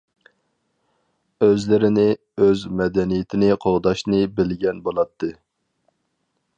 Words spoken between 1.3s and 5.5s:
ئۆزلىرىنى، ئۆز مەدەنىيىتىنى قوغداشنى بىلگەن بولاتتى.